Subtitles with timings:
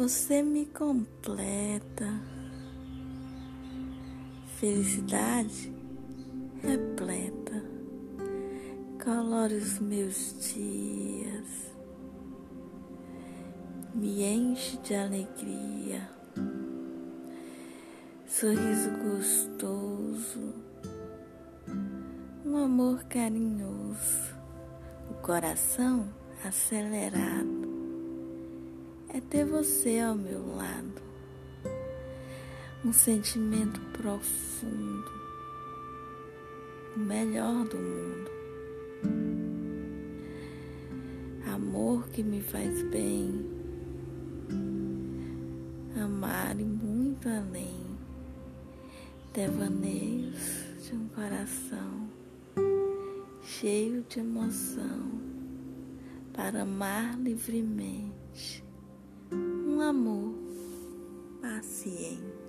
[0.00, 2.08] Você me completa.
[4.56, 5.74] Felicidade
[6.62, 7.62] repleta.
[9.04, 11.74] Colore os meus dias.
[13.94, 16.08] Me enche de alegria.
[18.26, 20.54] Sorriso gostoso.
[22.46, 24.34] Um amor carinhoso.
[25.10, 26.08] O coração
[26.42, 27.59] acelerado
[29.30, 31.00] ter você ao meu lado.
[32.84, 35.12] Um sentimento profundo,
[36.96, 38.30] o melhor do mundo.
[41.46, 43.48] Amor que me faz bem,
[46.02, 47.88] amar e muito além.
[49.32, 52.10] Devaneios de um coração
[53.42, 55.20] cheio de emoção
[56.32, 58.69] para amar livremente
[59.80, 60.34] um amor
[61.40, 62.39] paciente.